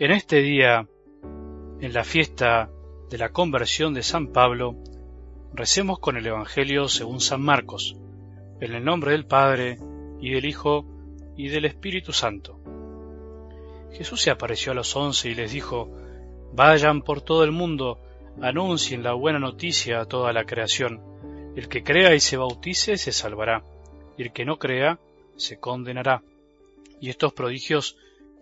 En 0.00 0.12
este 0.12 0.40
día, 0.40 0.88
en 1.78 1.92
la 1.92 2.04
fiesta 2.04 2.70
de 3.10 3.18
la 3.18 3.32
conversión 3.32 3.92
de 3.92 4.02
San 4.02 4.28
Pablo, 4.28 4.74
recemos 5.52 5.98
con 5.98 6.16
el 6.16 6.26
Evangelio 6.26 6.88
según 6.88 7.20
San 7.20 7.42
Marcos, 7.42 7.98
en 8.62 8.72
el 8.72 8.82
nombre 8.82 9.10
del 9.10 9.26
Padre, 9.26 9.78
y 10.18 10.30
del 10.30 10.46
Hijo, 10.46 10.86
y 11.36 11.50
del 11.50 11.66
Espíritu 11.66 12.14
Santo. 12.14 12.58
Jesús 13.92 14.22
se 14.22 14.30
apareció 14.30 14.72
a 14.72 14.74
los 14.74 14.96
once 14.96 15.28
y 15.28 15.34
les 15.34 15.52
dijo, 15.52 15.90
Vayan 16.54 17.02
por 17.02 17.20
todo 17.20 17.44
el 17.44 17.52
mundo, 17.52 18.00
anuncien 18.40 19.02
la 19.02 19.12
buena 19.12 19.38
noticia 19.38 20.00
a 20.00 20.06
toda 20.06 20.32
la 20.32 20.44
creación. 20.44 21.02
El 21.56 21.68
que 21.68 21.84
crea 21.84 22.14
y 22.14 22.20
se 22.20 22.38
bautice 22.38 22.96
se 22.96 23.12
salvará, 23.12 23.64
y 24.16 24.22
el 24.22 24.32
que 24.32 24.46
no 24.46 24.58
crea 24.58 24.98
se 25.36 25.60
condenará. 25.60 26.22
Y 27.02 27.10
estos 27.10 27.34
prodigios 27.34 27.98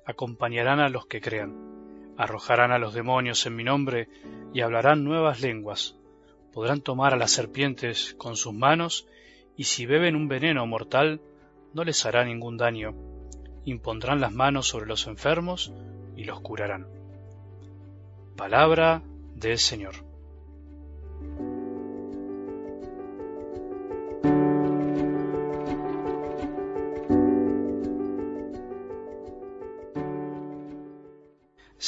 acompañarán 0.09 0.81
a 0.81 0.89
los 0.89 1.07
que 1.07 1.21
crean. 1.21 1.55
Arrojarán 2.17 2.73
a 2.73 2.79
los 2.79 2.95
demonios 2.95 3.45
en 3.45 3.55
mi 3.55 3.63
nombre 3.63 4.09
y 4.55 4.63
hablarán 4.63 5.05
nuevas 5.05 5.43
lenguas. 5.43 5.97
Podrán 6.55 6.81
tomar 6.81 7.13
a 7.13 7.19
las 7.19 7.31
serpientes 7.31 8.15
con 8.17 8.35
sus 8.35 8.55
manos 8.55 9.07
y 9.55 9.65
si 9.65 9.85
beben 9.85 10.17
un 10.17 10.27
veneno 10.27 10.67
mortal 10.67 11.21
no 11.75 11.85
les 11.85 12.07
hará 12.07 12.25
ningún 12.25 12.57
daño. 12.57 12.95
Impondrán 13.67 14.23
las 14.23 14.33
manos 14.33 14.67
sobre 14.67 14.87
los 14.87 15.07
enfermos 15.07 15.75
y 16.17 16.25
los 16.25 16.41
curarán. 16.41 16.87
Palabra 18.35 19.03
del 19.35 19.59
Señor. 19.59 20.08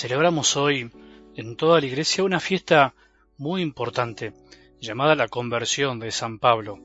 Celebramos 0.01 0.57
hoy 0.57 0.91
en 1.37 1.57
toda 1.57 1.79
la 1.79 1.87
iglesia 1.87 2.25
una 2.25 2.41
fiesta 2.41 2.95
muy 3.37 3.61
importante 3.61 4.33
llamada 4.81 5.15
la 5.15 5.29
conversión 5.29 6.01
de 6.01 6.11
San 6.11 6.39
Pablo, 6.39 6.79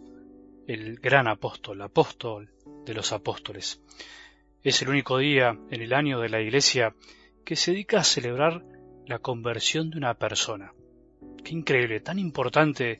el 0.67 0.97
gran 0.97 1.29
apóstol, 1.29 1.81
apóstol 1.81 2.51
de 2.85 2.93
los 2.93 3.13
apóstoles. 3.13 3.81
Es 4.63 4.81
el 4.81 4.89
único 4.89 5.17
día 5.17 5.57
en 5.71 5.81
el 5.81 5.93
año 5.93 6.19
de 6.19 6.27
la 6.27 6.41
iglesia 6.41 6.93
que 7.45 7.55
se 7.55 7.71
dedica 7.71 7.99
a 7.99 8.03
celebrar 8.03 8.65
la 9.07 9.19
conversión 9.19 9.91
de 9.91 9.97
una 9.97 10.15
persona. 10.15 10.73
Qué 11.41 11.53
increíble, 11.53 12.01
tan 12.01 12.19
importante 12.19 12.99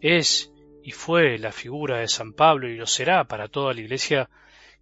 es 0.00 0.52
y 0.84 0.92
fue 0.92 1.38
la 1.38 1.50
figura 1.50 1.98
de 1.98 2.06
San 2.06 2.34
Pablo 2.34 2.68
y 2.68 2.76
lo 2.76 2.86
será 2.86 3.24
para 3.24 3.48
toda 3.48 3.74
la 3.74 3.80
iglesia, 3.80 4.30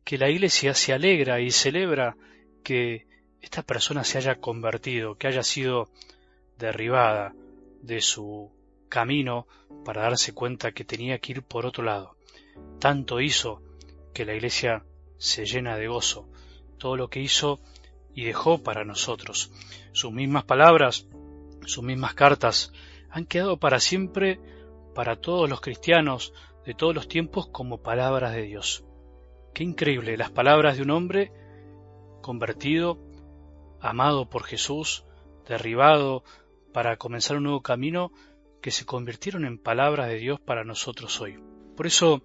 que 0.04 0.18
la 0.18 0.28
iglesia 0.28 0.74
se 0.74 0.92
alegra 0.92 1.40
y 1.40 1.50
celebra 1.50 2.18
que 2.62 3.10
esta 3.42 3.62
persona 3.62 4.04
se 4.04 4.18
haya 4.18 4.36
convertido, 4.36 5.16
que 5.16 5.26
haya 5.26 5.42
sido 5.42 5.88
derribada 6.58 7.34
de 7.82 8.00
su 8.00 8.50
camino 8.88 9.46
para 9.84 10.02
darse 10.02 10.32
cuenta 10.32 10.72
que 10.72 10.84
tenía 10.84 11.18
que 11.18 11.32
ir 11.32 11.42
por 11.42 11.66
otro 11.66 11.82
lado. 11.82 12.16
Tanto 12.78 13.20
hizo 13.20 13.60
que 14.14 14.24
la 14.24 14.34
iglesia 14.34 14.84
se 15.18 15.44
llena 15.44 15.76
de 15.76 15.88
gozo, 15.88 16.28
todo 16.78 16.96
lo 16.96 17.08
que 17.08 17.20
hizo 17.20 17.60
y 18.14 18.24
dejó 18.24 18.62
para 18.62 18.84
nosotros. 18.84 19.50
Sus 19.92 20.12
mismas 20.12 20.44
palabras, 20.44 21.08
sus 21.66 21.82
mismas 21.82 22.14
cartas, 22.14 22.72
han 23.10 23.26
quedado 23.26 23.58
para 23.58 23.80
siempre 23.80 24.40
para 24.94 25.16
todos 25.16 25.48
los 25.50 25.60
cristianos 25.60 26.32
de 26.64 26.74
todos 26.74 26.94
los 26.94 27.08
tiempos 27.08 27.48
como 27.48 27.82
palabras 27.82 28.34
de 28.34 28.42
Dios. 28.42 28.84
Qué 29.52 29.64
increíble, 29.64 30.16
las 30.16 30.30
palabras 30.30 30.76
de 30.76 30.82
un 30.82 30.90
hombre 30.90 31.32
convertido 32.20 33.11
amado 33.82 34.30
por 34.30 34.44
Jesús, 34.44 35.04
derribado 35.46 36.24
para 36.72 36.96
comenzar 36.96 37.36
un 37.36 37.42
nuevo 37.44 37.62
camino, 37.62 38.12
que 38.62 38.70
se 38.70 38.86
convirtieron 38.86 39.44
en 39.44 39.58
palabras 39.58 40.08
de 40.08 40.18
Dios 40.18 40.40
para 40.40 40.64
nosotros 40.64 41.20
hoy. 41.20 41.38
Por 41.76 41.86
eso 41.86 42.22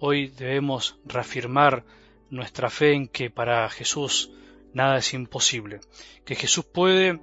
hoy 0.00 0.26
debemos 0.26 0.98
reafirmar 1.04 1.84
nuestra 2.28 2.70
fe 2.70 2.92
en 2.92 3.06
que 3.06 3.30
para 3.30 3.68
Jesús 3.70 4.32
nada 4.74 4.98
es 4.98 5.14
imposible, 5.14 5.80
que 6.24 6.34
Jesús 6.34 6.64
puede 6.64 7.20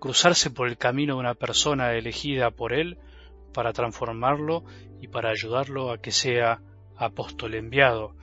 cruzarse 0.00 0.50
por 0.50 0.68
el 0.68 0.78
camino 0.78 1.14
de 1.14 1.20
una 1.20 1.34
persona 1.34 1.92
elegida 1.92 2.50
por 2.50 2.72
Él 2.72 2.98
para 3.52 3.72
transformarlo 3.72 4.64
y 5.00 5.08
para 5.08 5.30
ayudarlo 5.30 5.90
a 5.90 5.98
que 5.98 6.12
sea 6.12 6.62
apóstol 6.96 7.54
enviado, 7.54 8.16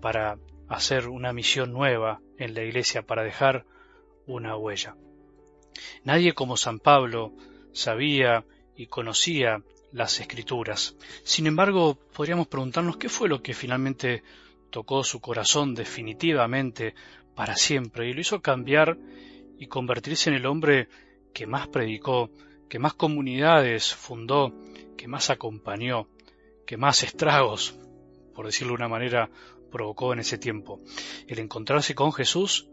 para 0.00 0.38
hacer 0.68 1.08
una 1.08 1.32
misión 1.32 1.72
nueva 1.72 2.20
en 2.38 2.54
la 2.54 2.62
iglesia, 2.62 3.02
para 3.02 3.22
dejar 3.22 3.64
una 4.26 4.56
huella. 4.56 4.96
Nadie 6.04 6.34
como 6.34 6.56
San 6.56 6.78
Pablo 6.78 7.32
sabía 7.72 8.44
y 8.76 8.86
conocía 8.86 9.62
las 9.92 10.20
escrituras. 10.20 10.96
Sin 11.24 11.46
embargo, 11.46 11.98
podríamos 12.14 12.48
preguntarnos 12.48 12.96
qué 12.96 13.08
fue 13.08 13.28
lo 13.28 13.42
que 13.42 13.54
finalmente 13.54 14.22
tocó 14.70 15.04
su 15.04 15.20
corazón 15.20 15.74
definitivamente 15.74 16.94
para 17.34 17.56
siempre 17.56 18.08
y 18.08 18.14
lo 18.14 18.20
hizo 18.20 18.40
cambiar 18.40 18.96
y 19.58 19.66
convertirse 19.66 20.30
en 20.30 20.36
el 20.36 20.46
hombre 20.46 20.88
que 21.32 21.46
más 21.46 21.68
predicó, 21.68 22.30
que 22.68 22.78
más 22.78 22.94
comunidades 22.94 23.94
fundó, 23.94 24.52
que 24.96 25.08
más 25.08 25.30
acompañó, 25.30 26.08
que 26.66 26.76
más 26.76 27.02
estragos, 27.02 27.78
por 28.34 28.46
decirlo 28.46 28.72
de 28.72 28.76
una 28.76 28.88
manera, 28.88 29.30
provocó 29.70 30.12
en 30.12 30.20
ese 30.20 30.38
tiempo. 30.38 30.80
El 31.26 31.38
encontrarse 31.38 31.94
con 31.94 32.12
Jesús 32.12 32.68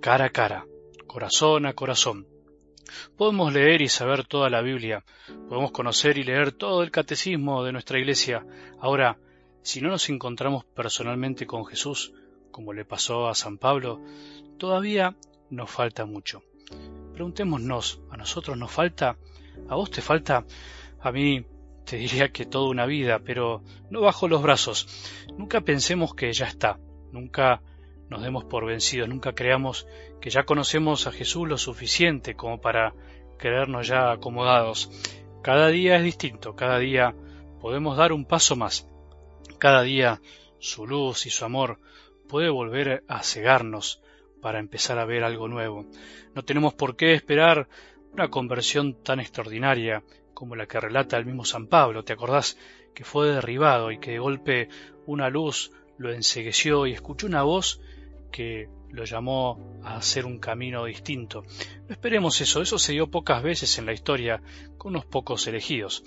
cara 0.00 0.26
a 0.26 0.30
cara, 0.30 0.66
corazón 1.06 1.66
a 1.66 1.74
corazón. 1.74 2.26
Podemos 3.16 3.52
leer 3.52 3.82
y 3.82 3.88
saber 3.88 4.26
toda 4.26 4.50
la 4.50 4.62
Biblia, 4.62 5.04
podemos 5.48 5.72
conocer 5.72 6.18
y 6.18 6.24
leer 6.24 6.52
todo 6.52 6.82
el 6.82 6.90
catecismo 6.90 7.64
de 7.64 7.72
nuestra 7.72 7.98
Iglesia. 7.98 8.46
Ahora, 8.80 9.18
si 9.62 9.80
no 9.80 9.88
nos 9.88 10.08
encontramos 10.08 10.64
personalmente 10.64 11.46
con 11.46 11.66
Jesús, 11.66 12.12
como 12.52 12.72
le 12.72 12.84
pasó 12.84 13.28
a 13.28 13.34
San 13.34 13.58
Pablo, 13.58 14.00
todavía 14.58 15.16
nos 15.50 15.70
falta 15.70 16.06
mucho. 16.06 16.42
Preguntémonos, 17.12 18.00
¿a 18.10 18.16
nosotros 18.16 18.56
nos 18.56 18.70
falta? 18.70 19.16
¿A 19.68 19.74
vos 19.74 19.90
te 19.90 20.02
falta? 20.02 20.44
A 21.00 21.12
mí 21.12 21.44
te 21.84 21.96
diría 21.96 22.30
que 22.30 22.46
toda 22.46 22.68
una 22.68 22.86
vida, 22.86 23.20
pero 23.20 23.62
no 23.90 24.00
bajo 24.00 24.28
los 24.28 24.42
brazos. 24.42 24.86
Nunca 25.36 25.60
pensemos 25.60 26.14
que 26.14 26.32
ya 26.32 26.46
está, 26.46 26.78
nunca 27.12 27.62
nos 28.08 28.22
demos 28.22 28.44
por 28.44 28.66
vencidos, 28.66 29.08
nunca 29.08 29.34
creamos 29.34 29.86
que 30.20 30.30
ya 30.30 30.44
conocemos 30.44 31.06
a 31.06 31.12
Jesús 31.12 31.48
lo 31.48 31.58
suficiente 31.58 32.34
como 32.34 32.60
para 32.60 32.94
creernos 33.38 33.88
ya 33.88 34.12
acomodados. 34.12 34.90
Cada 35.42 35.68
día 35.68 35.96
es 35.96 36.04
distinto, 36.04 36.56
cada 36.56 36.78
día 36.78 37.14
podemos 37.60 37.96
dar 37.96 38.12
un 38.12 38.24
paso 38.24 38.56
más. 38.56 38.88
Cada 39.58 39.82
día 39.82 40.20
su 40.58 40.86
luz 40.86 41.26
y 41.26 41.30
su 41.30 41.44
amor 41.44 41.78
puede 42.28 42.48
volver 42.48 43.04
a 43.08 43.22
cegarnos 43.22 44.02
para 44.40 44.58
empezar 44.58 44.98
a 44.98 45.04
ver 45.04 45.24
algo 45.24 45.48
nuevo. 45.48 45.86
No 46.34 46.44
tenemos 46.44 46.74
por 46.74 46.96
qué 46.96 47.14
esperar 47.14 47.68
una 48.12 48.28
conversión 48.28 48.94
tan 49.02 49.20
extraordinaria 49.20 50.02
como 50.34 50.54
la 50.54 50.66
que 50.66 50.80
relata 50.80 51.16
el 51.16 51.26
mismo 51.26 51.44
San 51.44 51.66
Pablo. 51.66 52.04
¿Te 52.04 52.12
acordás 52.12 52.58
que 52.94 53.04
fue 53.04 53.28
derribado 53.28 53.90
y 53.90 53.98
que 53.98 54.12
de 54.12 54.18
golpe 54.18 54.68
una 55.06 55.28
luz 55.30 55.72
lo 55.98 56.12
ensegueció 56.12 56.86
y 56.86 56.92
escuchó 56.92 57.26
una 57.26 57.42
voz 57.42 57.80
que 58.30 58.68
lo 58.90 59.04
llamó 59.04 59.80
a 59.82 59.96
hacer 59.96 60.26
un 60.26 60.38
camino 60.38 60.84
distinto. 60.84 61.42
No 61.88 61.92
esperemos 61.92 62.40
eso, 62.40 62.62
eso 62.62 62.78
se 62.78 62.92
dio 62.92 63.10
pocas 63.10 63.42
veces 63.42 63.78
en 63.78 63.86
la 63.86 63.92
historia 63.92 64.42
con 64.78 64.92
unos 64.92 65.04
pocos 65.04 65.46
elegidos, 65.46 66.04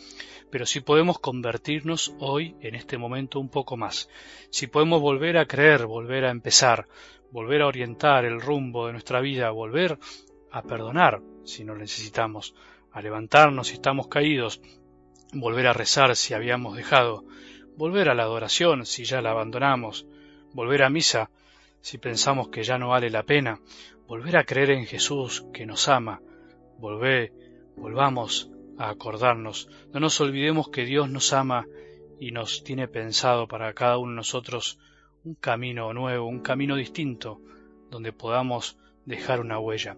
pero 0.50 0.66
si 0.66 0.80
podemos 0.80 1.20
convertirnos 1.20 2.14
hoy, 2.20 2.56
en 2.62 2.76
este 2.76 2.98
momento, 2.98 3.40
un 3.40 3.50
poco 3.50 3.78
más, 3.78 4.10
si 4.50 4.68
podemos 4.68 5.02
volver 5.02 5.38
a 5.38 5.46
creer, 5.46 5.86
volver 5.86 6.26
a 6.26 6.32
empezar, 6.32 6.88
volver 7.32 7.62
a 7.62 7.68
orientar 7.68 8.26
el 8.26 8.42
rumbo 8.42 8.88
de 8.88 8.94
nuestra 8.94 9.22
vida, 9.22 9.52
volver 9.52 10.00
a 10.52 10.64
perdonar 10.64 11.22
si 11.44 11.64
no 11.64 11.76
necesitamos, 11.76 12.56
a 12.92 13.02
levantarnos 13.02 13.68
si 13.68 13.76
estamos 13.76 14.08
caídos, 14.08 14.62
volver 15.34 15.68
a 15.68 15.74
rezar 15.74 16.16
si 16.16 16.34
habíamos 16.34 16.76
dejado, 16.76 17.24
volver 17.78 18.10
a 18.10 18.16
la 18.16 18.24
adoración 18.24 18.86
si 18.86 19.06
ya 19.06 19.22
la 19.22 19.32
abandonamos, 19.32 20.08
volver 20.54 20.84
a 20.84 20.90
misa 20.90 21.30
si 21.82 21.98
pensamos 21.98 22.50
que 22.50 22.64
ya 22.64 22.78
no 22.78 22.90
vale 22.90 23.10
la 23.10 23.24
pena, 23.24 23.60
volver 24.08 24.38
a 24.38 24.44
creer 24.44 24.72
en 24.72 24.86
Jesús 24.86 25.46
que 25.54 25.66
nos 25.66 25.88
ama, 25.88 26.22
volver, 26.78 27.34
volvamos 27.76 28.52
a 28.78 28.90
acordarnos, 28.90 29.70
no 29.94 30.00
nos 30.00 30.20
olvidemos 30.22 30.70
que 30.70 30.86
Dios 30.86 31.10
nos 31.10 31.34
ama 31.34 31.66
y 32.20 32.32
nos 32.32 32.64
tiene 32.64 32.88
pensado 32.88 33.48
para 33.48 33.74
cada 33.74 33.98
uno 33.98 34.12
de 34.12 34.18
nosotros 34.18 34.80
un 35.24 35.36
camino 35.36 35.94
nuevo, 35.94 36.28
un 36.28 36.42
camino 36.42 36.76
distinto, 36.76 37.42
donde 37.90 38.14
podamos 38.14 38.78
dejar 39.06 39.40
una 39.40 39.60
huella. 39.60 39.98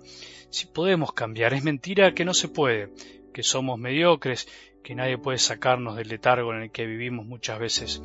Si 0.50 0.68
podemos 0.68 1.13
cambiar, 1.13 1.54
es 1.54 1.63
mentira 1.63 2.13
que 2.13 2.25
no 2.25 2.34
se 2.34 2.48
puede, 2.48 2.92
que 3.34 3.44
somos 3.44 3.80
mediocres, 3.80 4.48
que 4.84 4.95
nadie 4.95 5.18
puede 5.18 5.38
sacarnos 5.38 5.95
del 5.95 6.10
letargo 6.10 6.54
en 6.54 6.63
el 6.63 6.72
que 6.72 6.86
vivimos 6.86 7.25
muchas 7.25 7.60
veces. 7.60 8.01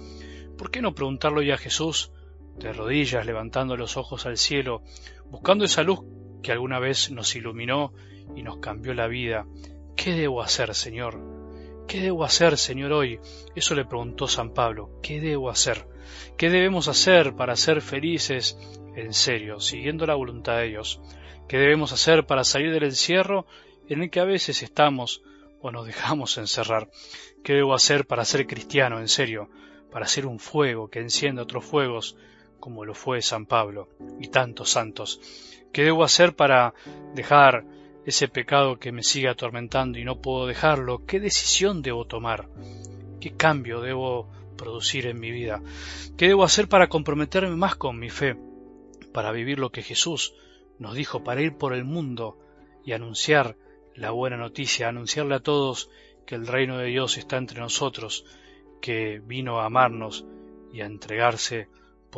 ¿Por 0.58 0.70
qué 0.70 0.82
no 0.82 0.94
preguntarlo 0.94 1.42
ya 1.42 1.54
a 1.54 1.58
Jesús 1.58 2.12
de 2.58 2.72
rodillas, 2.72 3.26
levantando 3.26 3.76
los 3.76 3.96
ojos 3.96 4.26
al 4.26 4.36
cielo, 4.36 4.82
buscando 5.30 5.64
esa 5.64 5.82
luz 5.82 6.00
que 6.42 6.52
alguna 6.52 6.78
vez 6.78 7.10
nos 7.10 7.34
iluminó 7.36 7.92
y 8.34 8.42
nos 8.42 8.58
cambió 8.58 8.94
la 8.94 9.06
vida. 9.06 9.46
¿Qué 9.96 10.12
debo 10.12 10.42
hacer, 10.42 10.74
Señor? 10.74 11.18
¿Qué 11.86 12.00
debo 12.00 12.24
hacer, 12.24 12.56
Señor, 12.56 12.92
hoy? 12.92 13.20
Eso 13.54 13.74
le 13.74 13.84
preguntó 13.84 14.26
San 14.26 14.52
Pablo. 14.52 14.98
¿Qué 15.02 15.20
debo 15.20 15.50
hacer? 15.50 15.86
¿Qué 16.36 16.50
debemos 16.50 16.88
hacer 16.88 17.34
para 17.34 17.56
ser 17.56 17.80
felices 17.80 18.58
en 18.96 19.12
serio, 19.12 19.60
siguiendo 19.60 20.06
la 20.06 20.14
voluntad 20.14 20.58
de 20.58 20.68
Dios? 20.68 21.00
¿Qué 21.48 21.58
debemos 21.58 21.92
hacer 21.92 22.26
para 22.26 22.44
salir 22.44 22.72
del 22.72 22.84
encierro 22.84 23.46
en 23.88 24.02
el 24.02 24.10
que 24.10 24.20
a 24.20 24.24
veces 24.24 24.62
estamos 24.62 25.22
o 25.60 25.70
nos 25.70 25.86
dejamos 25.86 26.36
encerrar? 26.38 26.90
¿Qué 27.44 27.54
debo 27.54 27.74
hacer 27.74 28.06
para 28.06 28.24
ser 28.24 28.46
cristiano 28.46 28.98
en 28.98 29.08
serio? 29.08 29.48
Para 29.92 30.06
ser 30.06 30.26
un 30.26 30.40
fuego 30.40 30.88
que 30.88 30.98
encienda 30.98 31.42
otros 31.42 31.64
fuegos, 31.64 32.16
como 32.60 32.84
lo 32.84 32.94
fue 32.94 33.22
San 33.22 33.46
Pablo 33.46 33.88
y 34.20 34.28
tantos 34.28 34.70
santos. 34.70 35.20
¿Qué 35.72 35.84
debo 35.84 36.04
hacer 36.04 36.34
para 36.34 36.74
dejar 37.14 37.64
ese 38.06 38.28
pecado 38.28 38.78
que 38.78 38.92
me 38.92 39.02
sigue 39.02 39.28
atormentando 39.28 39.98
y 39.98 40.04
no 40.04 40.20
puedo 40.20 40.46
dejarlo? 40.46 41.04
¿Qué 41.06 41.20
decisión 41.20 41.82
debo 41.82 42.06
tomar? 42.06 42.48
¿Qué 43.20 43.36
cambio 43.36 43.80
debo 43.80 44.30
producir 44.56 45.06
en 45.06 45.20
mi 45.20 45.30
vida? 45.30 45.62
¿Qué 46.16 46.28
debo 46.28 46.44
hacer 46.44 46.68
para 46.68 46.88
comprometerme 46.88 47.56
más 47.56 47.76
con 47.76 47.98
mi 47.98 48.10
fe? 48.10 48.36
Para 49.12 49.32
vivir 49.32 49.58
lo 49.58 49.70
que 49.70 49.82
Jesús 49.82 50.34
nos 50.78 50.94
dijo, 50.94 51.24
para 51.24 51.42
ir 51.42 51.56
por 51.56 51.74
el 51.74 51.84
mundo 51.84 52.38
y 52.84 52.92
anunciar 52.92 53.56
la 53.94 54.10
buena 54.10 54.36
noticia, 54.36 54.88
anunciarle 54.88 55.34
a 55.34 55.40
todos 55.40 55.90
que 56.26 56.34
el 56.34 56.46
reino 56.46 56.78
de 56.78 56.86
Dios 56.86 57.16
está 57.18 57.36
entre 57.36 57.60
nosotros, 57.60 58.24
que 58.80 59.20
vino 59.24 59.60
a 59.60 59.66
amarnos 59.66 60.26
y 60.72 60.80
a 60.80 60.86
entregarse 60.86 61.68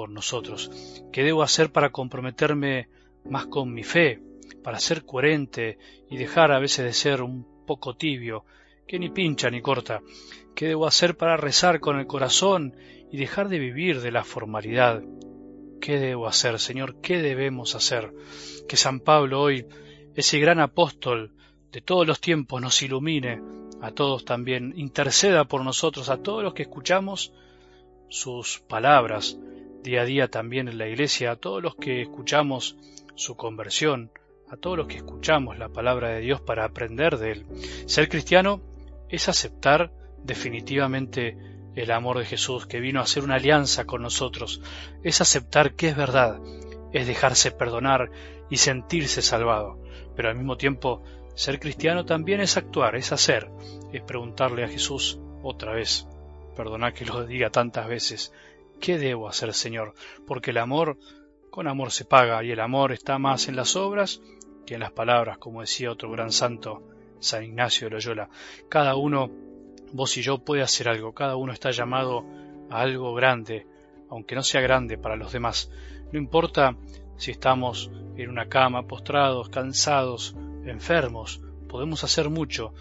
nosotros. 0.07 0.71
¿Qué 1.13 1.23
debo 1.23 1.43
hacer 1.43 1.73
para 1.73 1.91
comprometerme 1.91 2.89
más 3.25 3.47
con 3.47 3.73
mi 3.73 3.83
fe, 3.83 4.21
para 4.63 4.79
ser 4.79 5.05
coherente 5.05 5.79
y 6.11 6.17
dejar 6.17 6.53
a 6.53 6.59
veces 6.59 6.85
de 6.85 6.93
ser 6.93 7.23
un 7.23 7.65
poco 7.67 7.97
tibio, 7.97 8.45
que 8.87 8.99
ni 8.99 9.11
pincha 9.11 9.51
ni 9.51 9.61
corta? 9.61 10.03
¿Qué 10.55 10.67
debo 10.67 10.87
hacer 10.87 11.17
para 11.17 11.37
rezar 11.37 11.81
con 11.81 11.99
el 11.99 12.07
corazón 12.07 12.77
y 13.11 13.17
dejar 13.17 13.49
de 13.49 13.59
vivir 13.59 14.01
de 14.01 14.13
la 14.13 14.25
formalidad? 14.25 15.03
¿Qué 15.81 15.99
debo 15.99 16.27
hacer, 16.27 16.59
Señor? 16.59 17.01
¿Qué 17.01 17.23
debemos 17.23 17.75
hacer? 17.75 18.13
Que 18.69 18.77
San 18.77 19.01
Pablo 19.01 19.41
hoy, 19.41 19.67
ese 20.15 20.39
gran 20.39 20.61
apóstol 20.61 21.33
de 21.73 21.81
todos 21.81 22.07
los 22.07 22.21
tiempos, 22.21 22.61
nos 22.61 22.83
ilumine 22.83 23.41
a 23.81 23.93
todos 23.93 24.25
también, 24.25 24.75
interceda 24.77 25.45
por 25.45 25.65
nosotros, 25.65 26.09
a 26.09 26.23
todos 26.23 26.43
los 26.43 26.55
que 26.55 26.63
escuchamos 26.63 27.33
sus 28.09 28.61
palabras 28.61 29.39
día 29.83 30.03
a 30.03 30.05
día 30.05 30.29
también 30.29 30.69
en 30.69 30.79
la 30.79 30.89
iglesia, 30.89 31.33
a 31.33 31.37
todos 31.37 31.63
los 31.63 31.77
que 31.77 32.03
escuchamos 32.03 32.77
su 33.15 33.37
conversión, 33.37 34.11
a 34.51 34.57
todos 34.57 34.77
los 34.77 34.87
que 34.87 34.97
escuchamos 34.97 35.59
la 35.59 35.69
palabra 35.69 36.11
de 36.11 36.21
Dios 36.21 36.41
para 36.41 36.65
aprender 36.65 37.19
de 37.19 37.33
él. 37.33 37.47
Ser 37.87 38.09
cristiano 38.09 38.61
es 39.09 39.29
aceptar 39.29 39.93
definitivamente 40.25 41.37
el 41.75 41.91
amor 41.91 42.19
de 42.19 42.25
Jesús 42.25 42.67
que 42.67 42.81
vino 42.81 43.01
a 43.01 43.05
hacer 43.05 43.23
una 43.23 43.37
alianza 43.37 43.85
con 43.85 44.03
nosotros, 44.03 44.61
es 45.03 45.21
aceptar 45.21 45.75
que 45.75 45.89
es 45.89 45.97
verdad, 45.97 46.41
es 46.93 47.07
dejarse 47.07 47.51
perdonar 47.51 48.11
y 48.51 48.57
sentirse 48.57 49.23
salvado, 49.23 49.79
pero 50.17 50.29
al 50.29 50.37
mismo 50.37 50.57
tiempo 50.57 51.03
ser 51.35 51.61
cristiano 51.61 52.05
también 52.05 52.41
es 52.41 52.57
actuar, 52.57 52.97
es 52.97 53.13
hacer, 53.13 53.49
es 53.93 54.03
preguntarle 54.03 54.65
a 54.65 54.69
Jesús 54.69 55.21
otra 55.43 55.73
vez, 55.73 56.09
perdona 56.57 56.93
que 56.93 57.05
lo 57.05 57.25
diga 57.25 57.51
tantas 57.51 57.87
veces, 57.87 58.33
¿qué 58.81 58.99
debo 58.99 59.29
hacer, 59.29 59.53
Señor? 59.55 59.95
Porque 60.27 60.51
el 60.51 60.59
amor, 60.59 60.99
con 61.51 61.67
amor 61.67 61.91
se 61.91 62.05
paga, 62.05 62.43
y 62.45 62.51
el 62.51 62.61
amor 62.61 62.93
está 62.93 63.19
más 63.19 63.49
en 63.49 63.57
las 63.57 63.77
obras 63.77 64.21
que 64.67 64.75
en 64.75 64.81
las 64.81 64.93
palabras, 64.93 65.39
como 65.39 65.63
decía 65.63 65.91
otro 65.91 66.11
gran 66.11 66.31
santo, 66.33 66.83
San 67.21 67.45
Ignacio 67.45 67.89
de 67.89 67.95
Loyola. 67.95 68.29
Cada 68.69 68.97
uno, 68.97 69.31
vos 69.93 70.17
y 70.17 70.23
yo, 70.23 70.39
puede 70.39 70.63
hacer 70.63 70.89
algo, 70.89 71.15
cada 71.15 71.37
uno 71.37 71.53
está 71.53 71.71
llamado 71.71 72.25
a 72.71 72.81
algo 72.81 73.15
grande, 73.15 73.67
aunque 74.11 74.35
no 74.35 74.43
sea 74.43 74.61
grande 74.61 74.99
para 74.99 75.17
los 75.17 75.33
demás. 75.33 75.71
No 76.13 76.19
importa 76.19 76.77
si 77.17 77.31
estamos 77.31 77.91
en 78.17 78.31
una 78.31 78.49
cama, 78.49 78.87
postrados, 78.87 79.49
cansados, 79.49 80.37
enfermos, 80.65 81.41
podemos 81.69 82.05
hacer 82.05 82.31
mucho. 82.31 82.73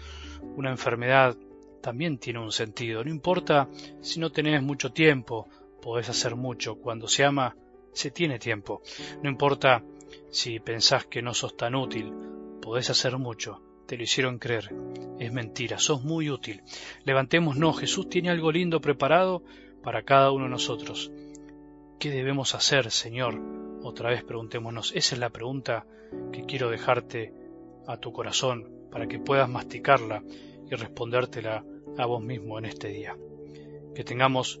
Una 0.56 0.70
enfermedad 0.70 1.36
también 1.80 2.18
tiene 2.18 2.40
un 2.40 2.52
sentido. 2.52 3.04
No 3.04 3.10
importa 3.10 3.68
si 4.00 4.20
no 4.20 4.30
tenés 4.30 4.62
mucho 4.62 4.92
tiempo, 4.92 5.48
podés 5.88 6.10
hacer 6.10 6.36
mucho. 6.36 6.74
Cuando 6.74 7.08
se 7.08 7.24
ama, 7.24 7.56
se 7.94 8.10
tiene 8.10 8.38
tiempo. 8.38 8.82
No 9.22 9.30
importa 9.30 9.82
si 10.30 10.60
pensás 10.60 11.06
que 11.06 11.22
no 11.22 11.32
sos 11.32 11.56
tan 11.56 11.74
útil, 11.74 12.12
podés 12.60 12.90
hacer 12.90 13.16
mucho. 13.16 13.62
Te 13.86 13.96
lo 13.96 14.02
hicieron 14.02 14.38
creer. 14.38 14.70
Es 15.18 15.32
mentira, 15.32 15.78
sos 15.78 16.04
muy 16.04 16.28
útil. 16.28 16.62
Levantémonos, 17.04 17.80
Jesús 17.80 18.10
tiene 18.10 18.28
algo 18.28 18.52
lindo 18.52 18.82
preparado 18.82 19.42
para 19.82 20.02
cada 20.02 20.30
uno 20.30 20.44
de 20.44 20.50
nosotros. 20.50 21.10
¿Qué 21.98 22.10
debemos 22.10 22.54
hacer, 22.54 22.90
Señor? 22.90 23.40
Otra 23.82 24.10
vez 24.10 24.22
preguntémonos. 24.24 24.92
Esa 24.94 25.14
es 25.14 25.18
la 25.18 25.30
pregunta 25.30 25.86
que 26.34 26.44
quiero 26.44 26.68
dejarte 26.68 27.32
a 27.86 27.96
tu 27.96 28.12
corazón 28.12 28.70
para 28.92 29.06
que 29.06 29.18
puedas 29.18 29.48
masticarla 29.48 30.22
y 30.70 30.74
respondértela 30.74 31.64
a 31.96 32.04
vos 32.04 32.22
mismo 32.22 32.58
en 32.58 32.66
este 32.66 32.88
día. 32.88 33.16
Que 33.94 34.04
tengamos 34.04 34.60